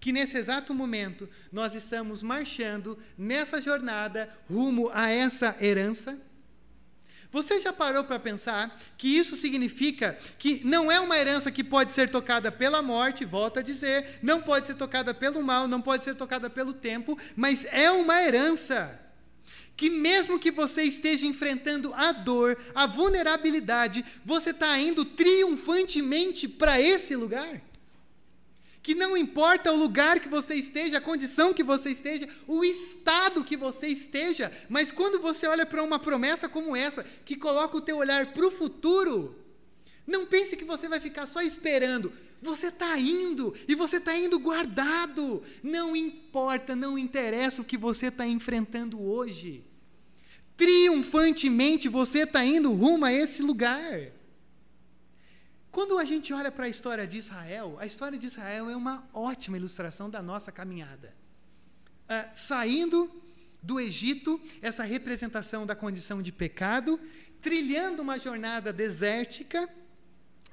[0.00, 6.20] Que nesse exato momento nós estamos marchando nessa jornada rumo a essa herança?
[7.36, 11.92] Você já parou para pensar que isso significa que não é uma herança que pode
[11.92, 16.02] ser tocada pela morte, volta a dizer, não pode ser tocada pelo mal, não pode
[16.02, 18.98] ser tocada pelo tempo, mas é uma herança
[19.76, 26.80] que mesmo que você esteja enfrentando a dor, a vulnerabilidade, você está indo triunfantemente para
[26.80, 27.60] esse lugar?
[28.86, 33.42] Que não importa o lugar que você esteja, a condição que você esteja, o estado
[33.42, 37.80] que você esteja, mas quando você olha para uma promessa como essa, que coloca o
[37.80, 39.34] teu olhar para o futuro,
[40.06, 42.12] não pense que você vai ficar só esperando.
[42.40, 45.42] Você está indo e você está indo guardado.
[45.64, 49.64] Não importa, não interessa o que você está enfrentando hoje.
[50.56, 54.15] Triunfantemente você está indo rumo a esse lugar.
[55.76, 59.06] Quando a gente olha para a história de Israel, a história de Israel é uma
[59.12, 61.14] ótima ilustração da nossa caminhada.
[62.04, 63.22] Uh, saindo
[63.62, 66.98] do Egito, essa representação da condição de pecado,
[67.42, 69.68] trilhando uma jornada desértica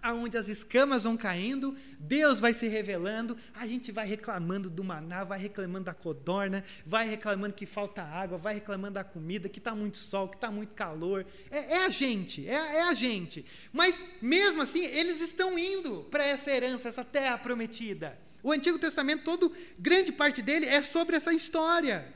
[0.03, 5.23] aonde as escamas vão caindo, Deus vai se revelando, a gente vai reclamando do maná,
[5.23, 9.73] vai reclamando da codorna, vai reclamando que falta água, vai reclamando da comida, que está
[9.73, 11.25] muito sol, que está muito calor.
[11.49, 13.45] É, é a gente, é, é, a gente.
[13.71, 18.19] Mas mesmo assim, eles estão indo para essa herança, essa terra prometida.
[18.43, 22.13] O Antigo Testamento, todo, grande parte dele é sobre essa história.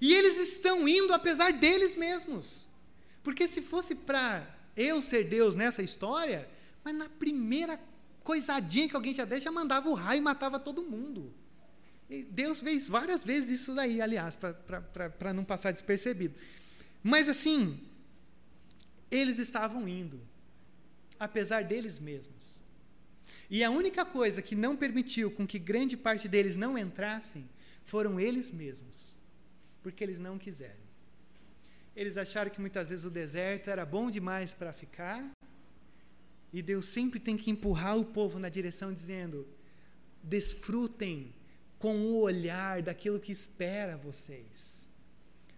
[0.00, 2.66] E eles estão indo apesar deles mesmos.
[3.22, 4.44] Porque se fosse para
[4.76, 6.48] eu ser Deus nessa história,
[6.86, 7.80] mas na primeira
[8.22, 11.34] coisadinha que alguém já deixa, mandava o raio e matava todo mundo.
[12.08, 14.38] E Deus fez várias vezes isso daí, aliás,
[15.18, 16.36] para não passar despercebido.
[17.02, 17.80] Mas assim,
[19.10, 20.20] eles estavam indo,
[21.18, 22.60] apesar deles mesmos.
[23.50, 27.48] E a única coisa que não permitiu com que grande parte deles não entrassem
[27.84, 29.16] foram eles mesmos,
[29.82, 30.86] porque eles não quiseram.
[31.96, 35.28] Eles acharam que muitas vezes o deserto era bom demais para ficar,
[36.56, 39.46] e Deus sempre tem que empurrar o povo na direção dizendo:
[40.22, 41.34] desfrutem
[41.78, 44.88] com o olhar daquilo que espera vocês.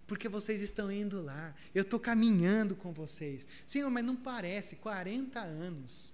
[0.09, 1.55] Porque vocês estão indo lá.
[1.73, 3.47] Eu estou caminhando com vocês.
[3.65, 6.13] Senhor, mas não parece, 40 anos.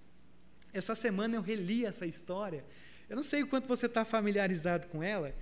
[0.70, 2.62] Essa semana eu reli essa história.
[3.08, 5.34] Eu não sei o quanto você está familiarizado com ela,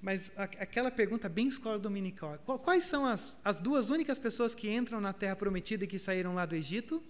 [0.00, 2.38] mas aquela pergunta bem escola dominical.
[2.62, 6.34] Quais são as, as duas únicas pessoas que entram na terra prometida e que saíram
[6.36, 7.02] lá do Egito?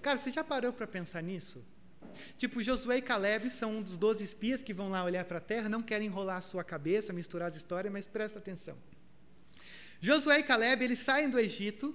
[0.00, 1.64] Cara, você já parou para pensar nisso?
[2.36, 5.40] Tipo, Josué e Caleb são um dos doze espias que vão lá olhar para a
[5.40, 8.76] terra, não querem enrolar a sua cabeça, misturar as histórias, mas presta atenção.
[10.00, 11.94] Josué e Caleb, eles saem do Egito,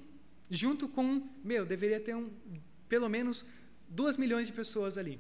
[0.50, 2.30] junto com, meu, deveria ter um,
[2.88, 3.46] pelo menos
[3.90, 5.20] duas milhões de pessoas ali.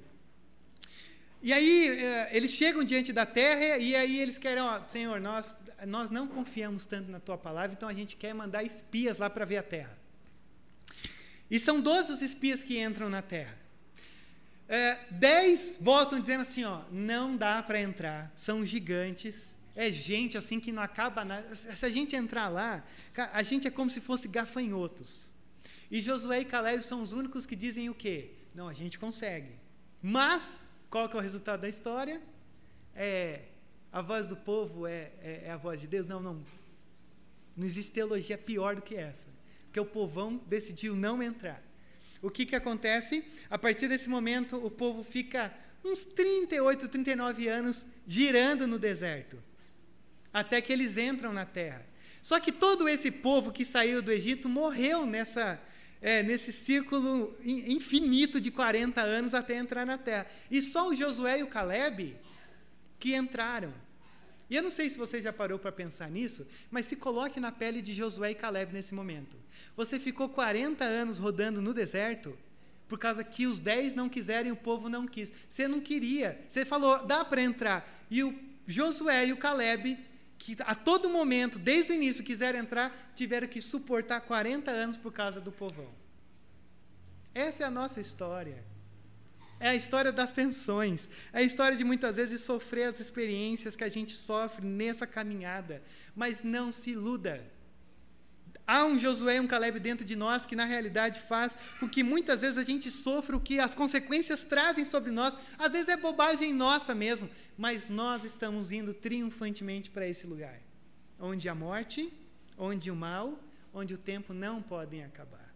[1.42, 5.58] E aí, eh, eles chegam diante da terra e aí eles querem, ó, Senhor, nós,
[5.86, 9.46] nós não confiamos tanto na tua palavra, então a gente quer mandar espias lá para
[9.46, 10.05] ver a terra.
[11.50, 13.58] E são 12 os espias que entram na terra.
[14.68, 20.60] É, dez voltam dizendo assim: ó, não dá para entrar, são gigantes, é gente assim
[20.60, 21.54] que não acaba nada.
[21.54, 22.84] Se a gente entrar lá,
[23.32, 25.32] a gente é como se fosse gafanhotos.
[25.92, 28.32] E Josué e Caleb são os únicos que dizem o quê?
[28.56, 29.52] Não, a gente consegue.
[30.02, 32.22] Mas, qual que é o resultado da história?
[32.96, 33.44] É,
[33.92, 36.08] a voz do povo é, é, é a voz de Deus?
[36.08, 36.44] Não, não.
[37.56, 39.30] Não existe teologia pior do que essa
[39.76, 41.62] porque o povão decidiu não entrar.
[42.22, 43.26] O que, que acontece?
[43.50, 49.38] A partir desse momento, o povo fica uns 38, 39 anos girando no deserto,
[50.32, 51.86] até que eles entram na terra.
[52.22, 55.62] Só que todo esse povo que saiu do Egito morreu nessa,
[56.02, 60.26] é, nesse círculo infinito de 40 anos até entrar na terra.
[60.50, 62.16] E só o Josué e o Caleb
[62.98, 63.74] que entraram.
[64.50, 67.52] E eu não sei se você já parou para pensar nisso, mas se coloque na
[67.52, 69.38] pele de Josué e Caleb nesse momento.
[69.76, 72.38] Você ficou 40 anos rodando no deserto
[72.88, 75.34] por causa que os 10 não quiserem, o povo não quis.
[75.50, 76.40] Você não queria.
[76.48, 78.06] Você falou, dá para entrar.
[78.10, 79.98] E o Josué e o Caleb,
[80.38, 85.12] que a todo momento, desde o início, quiseram entrar, tiveram que suportar 40 anos por
[85.12, 85.90] causa do povão.
[87.34, 88.64] Essa é a nossa história.
[89.60, 91.10] É a história das tensões.
[91.32, 95.82] É a história de muitas vezes sofrer as experiências que a gente sofre nessa caminhada.
[96.16, 97.44] Mas não se iluda.
[98.68, 102.04] Há um Josué e um Caleb dentro de nós que, na realidade, faz com que
[102.04, 105.36] muitas vezes a gente sofra o que as consequências trazem sobre nós.
[105.58, 110.60] Às vezes é bobagem nossa mesmo, mas nós estamos indo triunfantemente para esse lugar
[111.20, 112.12] onde a morte,
[112.58, 113.40] onde o mal,
[113.74, 115.54] onde o tempo não podem acabar.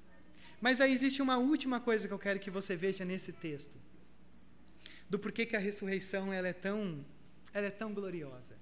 [0.61, 3.77] Mas aí existe uma última coisa que eu quero que você veja nesse texto
[5.09, 7.03] do porquê que a ressurreição ela é tão,
[7.53, 8.55] ela é tão gloriosa.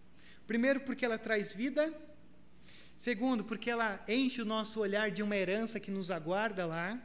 [0.45, 1.93] Primeiro, porque ela traz vida.
[2.97, 6.99] Segundo, porque ela enche o nosso olhar de uma herança que nos aguarda lá.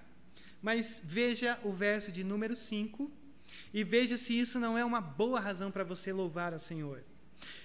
[0.62, 3.10] Mas veja o verso de número 5
[3.74, 7.02] e veja se isso não é uma boa razão para você louvar ao Senhor.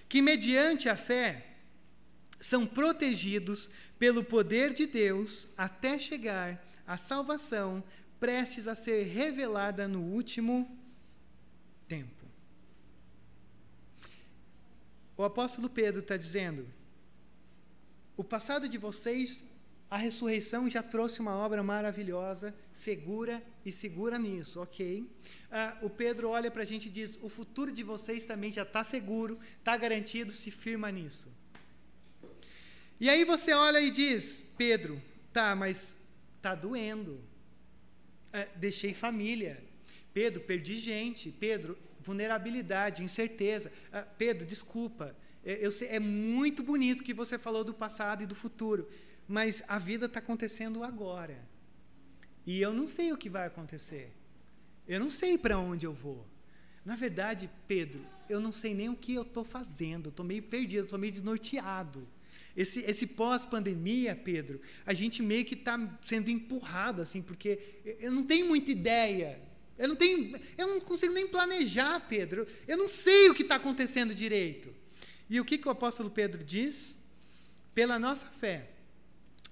[0.10, 1.46] Que mediante a fé
[2.40, 7.84] são protegidos pelo poder de Deus até chegar à salvação
[8.20, 10.76] prestes a ser revelada no último
[11.88, 12.26] tempo.
[15.16, 16.68] O apóstolo Pedro está dizendo:
[18.16, 19.44] o passado de vocês,
[19.90, 25.10] a ressurreição já trouxe uma obra maravilhosa, segura e segura nisso, ok?
[25.52, 28.64] Ah, o Pedro olha para a gente e diz: o futuro de vocês também já
[28.64, 31.32] está seguro, está garantido, se firma nisso.
[33.00, 35.02] E aí você olha e diz: Pedro,
[35.34, 35.96] tá, mas
[36.42, 37.24] tá doendo.
[38.34, 39.64] Ah, deixei família,
[40.18, 41.32] Pedro, perdi gente.
[41.32, 43.72] Pedro, vulnerabilidade, incerteza.
[43.94, 45.16] Ah, Pedro, desculpa.
[45.46, 48.90] É, eu sei, é muito bonito que você falou do passado e do futuro,
[49.28, 51.38] mas a vida está acontecendo agora.
[52.48, 54.12] E eu não sei o que vai acontecer.
[54.88, 56.26] Eu não sei para onde eu vou.
[56.84, 60.10] Na verdade, Pedro, eu não sei nem o que eu estou fazendo.
[60.10, 62.08] Estou meio perdido, estou meio desnorteado.
[62.56, 67.60] Esse, esse pós-pandemia, Pedro, a gente meio que está sendo empurrado, assim, porque
[68.00, 69.46] eu não tenho muita ideia.
[69.78, 72.48] Eu não tenho, eu não consigo nem planejar, Pedro.
[72.68, 74.74] Eu não sei o que está acontecendo direito.
[75.30, 76.96] E o que, que o apóstolo Pedro diz?
[77.76, 78.72] Pela nossa fé,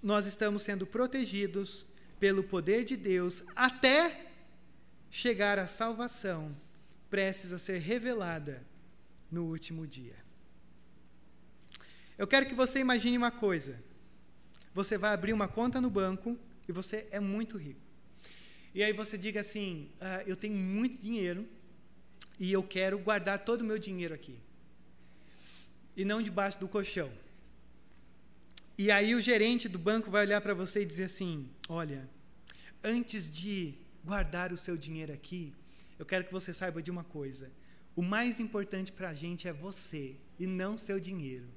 [0.02, 1.88] nós estamos sendo protegidos
[2.20, 4.32] pelo poder de Deus até
[5.12, 6.56] chegar à salvação,
[7.10, 8.66] prestes a ser revelada
[9.32, 10.16] no último dia.
[12.18, 13.84] Eu quero que você imagine uma coisa.
[14.74, 17.85] Você vai abrir uma conta no banco e você é muito rico.
[18.76, 21.48] E aí você diga assim: ah, eu tenho muito dinheiro
[22.38, 24.38] e eu quero guardar todo o meu dinheiro aqui.
[25.96, 27.10] E não debaixo do colchão.
[28.78, 32.10] E aí o gerente do banco vai olhar para você e dizer assim: olha,
[32.84, 35.54] antes de guardar o seu dinheiro aqui,
[35.98, 37.50] eu quero que você saiba de uma coisa.
[37.96, 41.48] O mais importante para a gente é você e não seu dinheiro.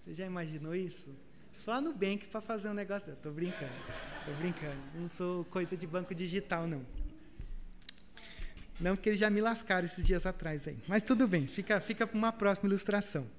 [0.00, 1.14] Você já imaginou isso?
[1.52, 3.12] Só no Nubank para fazer um negócio.
[3.12, 3.74] Estou brincando,
[4.26, 4.82] estou brincando.
[4.96, 6.84] Não sou coisa de banco digital, não.
[8.80, 10.78] Não, porque eles já me lascaram esses dias atrás aí.
[10.88, 13.30] Mas tudo bem, fica, fica para uma próxima ilustração.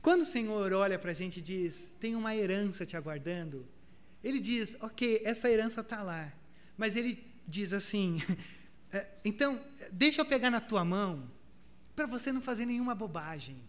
[0.00, 3.66] Quando o Senhor olha para a gente e diz: tem uma herança te aguardando,
[4.24, 6.32] ele diz: ok, essa herança está lá.
[6.76, 8.22] Mas ele diz assim:
[8.90, 11.30] é, então, deixa eu pegar na tua mão
[11.94, 13.62] para você não fazer nenhuma bobagem.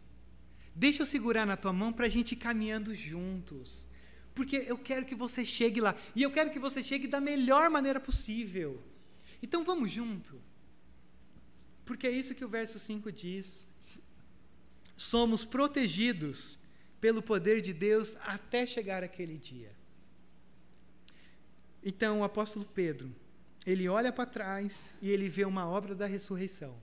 [0.73, 3.88] Deixa eu segurar na tua mão para a gente ir caminhando juntos.
[4.33, 5.95] Porque eu quero que você chegue lá.
[6.15, 8.81] E eu quero que você chegue da melhor maneira possível.
[9.41, 10.41] Então vamos junto.
[11.85, 13.67] Porque é isso que o verso 5 diz.
[14.95, 16.59] Somos protegidos
[16.99, 19.71] pelo poder de Deus até chegar aquele dia.
[21.83, 23.13] Então o apóstolo Pedro,
[23.65, 26.75] ele olha para trás e ele vê uma obra da ressurreição.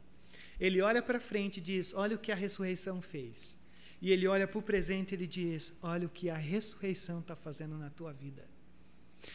[0.58, 3.58] Ele olha para frente e diz: Olha o que a ressurreição fez.
[4.00, 7.34] E ele olha para o presente e ele diz: Olha o que a ressurreição está
[7.34, 8.44] fazendo na tua vida.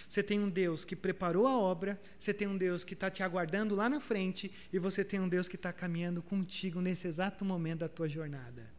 [0.07, 3.23] Você tem um Deus que preparou a obra, você tem um Deus que está te
[3.23, 7.43] aguardando lá na frente, e você tem um Deus que está caminhando contigo nesse exato
[7.43, 8.71] momento da tua jornada.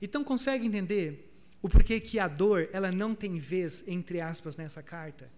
[0.00, 4.82] Então, consegue entender o porquê que a dor ela não tem vez, entre aspas, nessa
[4.82, 5.30] carta?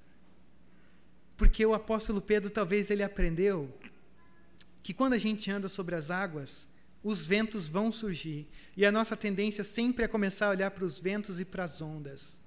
[1.37, 3.72] Porque o apóstolo Pedro talvez ele aprendeu
[4.83, 6.68] que quando a gente anda sobre as águas,
[7.02, 8.46] os ventos vão surgir.
[8.76, 11.80] E a nossa tendência sempre é começar a olhar para os ventos e para as
[11.80, 12.40] ondas.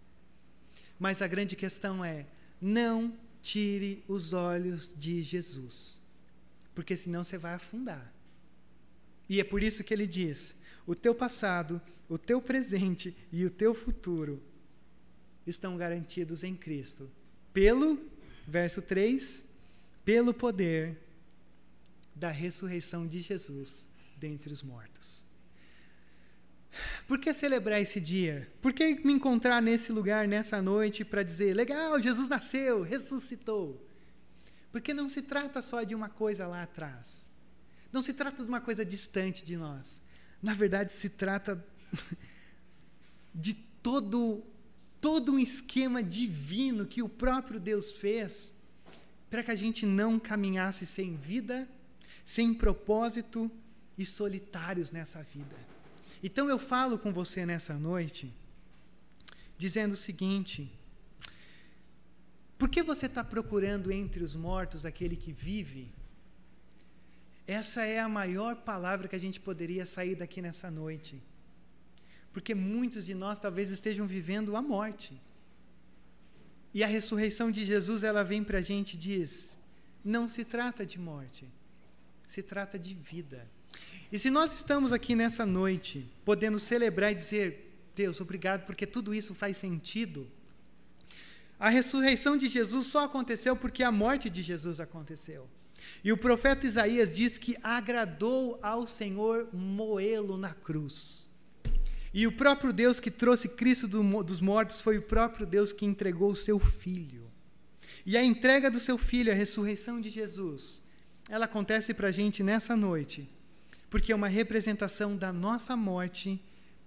[0.99, 2.25] Mas a grande questão é:
[2.61, 6.01] não tire os olhos de Jesus,
[6.75, 8.13] porque senão você vai afundar.
[9.27, 13.49] E é por isso que ele diz: o teu passado, o teu presente e o
[13.49, 14.41] teu futuro
[15.47, 17.09] estão garantidos em Cristo,
[17.51, 17.99] pelo,
[18.47, 19.43] verso 3,
[20.05, 20.97] pelo poder
[22.13, 23.89] da ressurreição de Jesus
[24.21, 25.25] dentre os mortos.
[27.07, 28.49] Por que celebrar esse dia?
[28.62, 33.86] Por que me encontrar nesse lugar, nessa noite, para dizer: legal, Jesus nasceu, ressuscitou?
[34.71, 37.29] Porque não se trata só de uma coisa lá atrás.
[37.91, 40.01] Não se trata de uma coisa distante de nós.
[40.41, 41.62] Na verdade, se trata
[43.36, 44.45] de todo,
[45.01, 48.53] todo um esquema divino que o próprio Deus fez
[49.29, 51.67] para que a gente não caminhasse sem vida,
[52.25, 53.51] sem propósito
[54.01, 55.55] e solitários nessa vida.
[56.23, 58.31] Então eu falo com você nessa noite,
[59.57, 60.71] dizendo o seguinte:
[62.57, 65.91] por que você está procurando entre os mortos aquele que vive?
[67.47, 71.21] Essa é a maior palavra que a gente poderia sair daqui nessa noite.
[72.31, 75.19] Porque muitos de nós talvez estejam vivendo a morte.
[76.73, 79.57] E a ressurreição de Jesus, ela vem para a gente e diz:
[80.03, 81.45] não se trata de morte,
[82.25, 83.49] se trata de vida.
[84.12, 89.15] E se nós estamos aqui nessa noite, podendo celebrar e dizer, Deus, obrigado, porque tudo
[89.15, 90.28] isso faz sentido.
[91.58, 95.47] A ressurreição de Jesus só aconteceu porque a morte de Jesus aconteceu.
[96.04, 101.30] E o profeta Isaías diz que agradou ao Senhor moê-lo na cruz.
[102.13, 105.86] E o próprio Deus que trouxe Cristo do, dos mortos foi o próprio Deus que
[105.86, 107.32] entregou o seu filho.
[108.06, 110.83] E a entrega do seu filho, a ressurreição de Jesus,
[111.29, 113.29] ela acontece para a gente nessa noite
[113.92, 116.42] porque é uma representação da nossa morte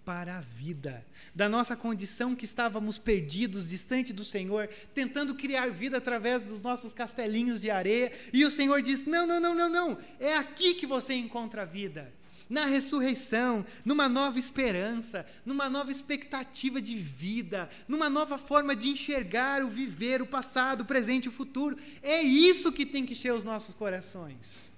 [0.06, 5.98] para a vida, da nossa condição que estávamos perdidos, distante do Senhor, tentando criar vida
[5.98, 9.98] através dos nossos castelinhos de areia, e o Senhor diz: Não, não, não, não, não,
[10.18, 12.12] é aqui que você encontra a vida.
[12.48, 19.62] na ressurreição, numa nova esperança, numa nova expectativa de vida, numa nova forma de enxergar
[19.62, 21.76] o viver, o passado, o presente e o futuro.
[22.02, 24.73] É isso que tem que encher os nossos corações.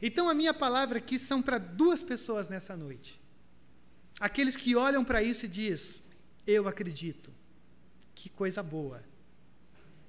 [0.00, 3.20] Então, a minha palavra aqui são para duas pessoas nessa noite.
[4.20, 6.02] Aqueles que olham para isso e diz:
[6.46, 7.32] "Eu acredito".
[8.14, 9.02] Que coisa boa.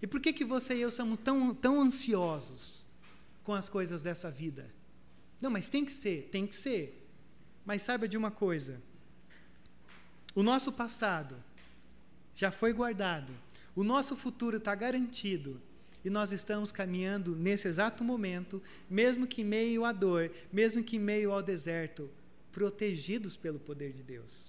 [0.02, 2.86] E por que que você e eu somos tão tão ansiosos
[3.44, 4.74] com as coisas dessa vida?
[5.42, 7.06] Não, mas tem que ser, tem que ser.
[7.66, 8.82] Mas saiba de uma coisa:
[10.34, 11.36] o nosso passado
[12.34, 13.34] já foi guardado,
[13.76, 15.62] o nosso futuro está garantido
[16.08, 20.96] e nós estamos caminhando nesse exato momento, mesmo que em meio à dor, mesmo que
[20.96, 22.10] em meio ao deserto,
[22.50, 24.48] protegidos pelo poder de Deus.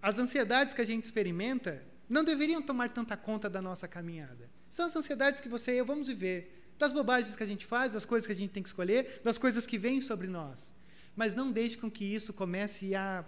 [0.00, 4.48] As ansiedades que a gente experimenta não deveriam tomar tanta conta da nossa caminhada.
[4.68, 7.92] São as ansiedades que você e eu vamos viver das bobagens que a gente faz,
[7.92, 10.72] das coisas que a gente tem que escolher, das coisas que vêm sobre nós.
[11.16, 13.24] Mas não deixe com que isso comece a,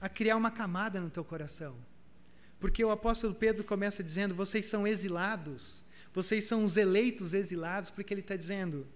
[0.00, 1.76] a criar uma camada no teu coração.
[2.60, 5.85] Porque o apóstolo Pedro começa dizendo: vocês são exilados,
[6.16, 8.86] vocês são os eleitos exilados, porque ele está dizendo: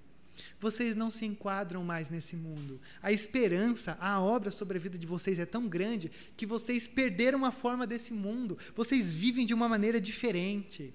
[0.58, 2.80] vocês não se enquadram mais nesse mundo.
[3.02, 7.44] A esperança, a obra sobre a vida de vocês é tão grande que vocês perderam
[7.44, 8.56] a forma desse mundo.
[8.74, 10.94] Vocês vivem de uma maneira diferente.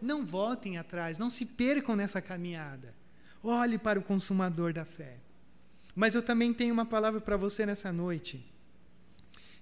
[0.00, 2.94] Não voltem atrás, não se percam nessa caminhada.
[3.44, 5.18] Olhe para o consumador da fé.
[5.94, 8.42] Mas eu também tenho uma palavra para você nessa noite,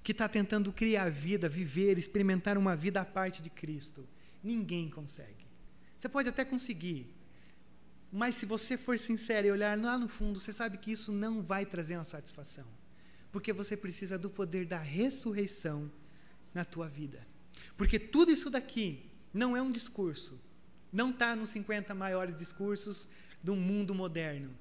[0.05, 4.07] que está tentando criar vida, viver, experimentar uma vida à parte de Cristo.
[4.41, 5.46] Ninguém consegue.
[5.97, 7.13] Você pode até conseguir,
[8.13, 11.43] mas se você for sincero e olhar lá no fundo, você sabe que isso não
[11.43, 12.67] vai trazer uma satisfação.
[13.33, 15.91] Porque você precisa do poder da ressurreição
[16.55, 17.27] na tua vida.
[17.77, 20.43] Porque tudo isso daqui não é um discurso.
[20.93, 23.09] Não está nos 50 maiores discursos
[23.43, 24.57] do mundo moderno.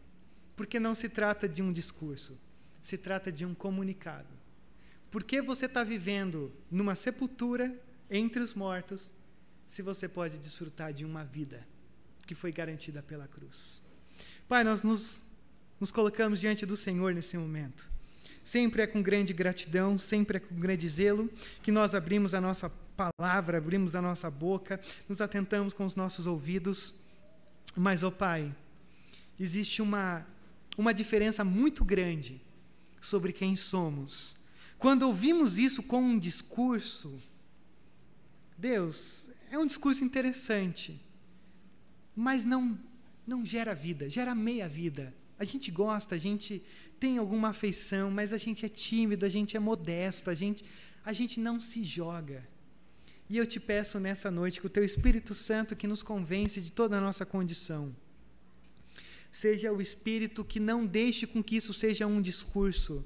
[0.55, 2.39] Porque não se trata de um discurso,
[2.81, 4.33] se trata de um comunicado.
[5.11, 9.13] Por que você está vivendo numa sepultura entre os mortos,
[9.67, 11.65] se você pode desfrutar de uma vida
[12.25, 13.81] que foi garantida pela cruz?
[14.47, 15.21] Pai, nós nos,
[15.79, 17.89] nos colocamos diante do Senhor nesse momento.
[18.43, 21.29] Sempre é com grande gratidão, sempre é com grande zelo
[21.63, 26.27] que nós abrimos a nossa palavra, abrimos a nossa boca, nos atentamos com os nossos
[26.27, 26.93] ouvidos.
[27.75, 28.55] Mas, ó oh Pai,
[29.39, 30.25] existe uma,
[30.77, 32.39] uma diferença muito grande
[33.01, 34.35] sobre quem somos.
[34.77, 37.19] Quando ouvimos isso com um discurso,
[38.57, 39.24] Deus,
[39.55, 41.01] é um discurso interessante,
[42.15, 42.77] mas não,
[43.25, 45.13] não gera vida, gera meia vida.
[45.39, 46.63] A gente gosta, a gente
[46.99, 50.63] tem alguma afeição, mas a gente é tímido, a gente é modesto, a gente,
[51.03, 52.47] a gente não se joga.
[53.29, 56.71] E eu te peço nessa noite que o teu Espírito Santo que nos convence de
[56.71, 57.95] toda a nossa condição,
[59.31, 63.05] seja o Espírito que não deixe com que isso seja um discurso,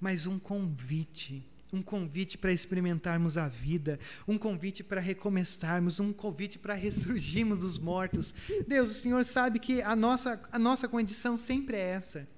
[0.00, 3.98] mas um convite, um convite para experimentarmos a vida,
[4.28, 8.34] um convite para recomeçarmos, um convite para ressurgirmos dos mortos.
[8.66, 12.28] Deus, o Senhor sabe que a nossa, a nossa condição sempre é essa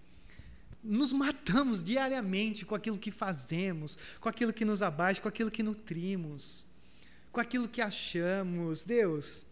[0.85, 5.63] nos matamos diariamente com aquilo que fazemos, com aquilo que nos abaixa, com aquilo que
[5.63, 6.67] nutrimos,
[7.33, 8.85] com aquilo que achamos.
[8.85, 9.47] Deus,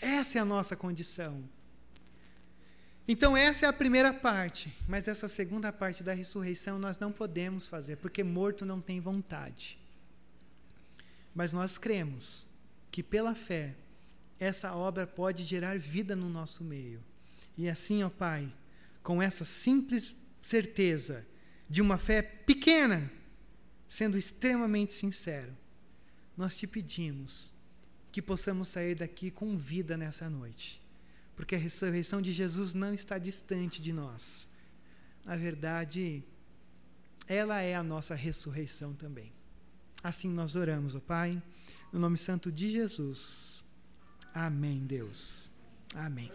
[0.00, 1.48] essa é a nossa condição.
[3.08, 7.68] Então, essa é a primeira parte, mas essa segunda parte da ressurreição nós não podemos
[7.68, 9.78] fazer, porque morto não tem vontade.
[11.32, 12.46] Mas nós cremos
[12.90, 13.76] que pela fé,
[14.40, 17.00] essa obra pode gerar vida no nosso meio.
[17.56, 18.52] E assim, ó Pai,
[19.02, 21.24] com essa simples certeza
[21.68, 23.10] de uma fé pequena,
[23.88, 25.56] sendo extremamente sincero,
[26.36, 27.52] nós te pedimos
[28.10, 30.80] que possamos sair daqui com vida nessa noite,
[31.36, 34.48] porque a ressurreição de Jesus não está distante de nós.
[35.24, 36.24] Na verdade,
[37.28, 39.32] ela é a nossa ressurreição também.
[40.02, 41.40] Assim nós oramos, ó Pai,
[41.92, 43.62] no nome santo de Jesus.
[44.32, 45.50] Amém, Deus.
[45.94, 46.30] Amém.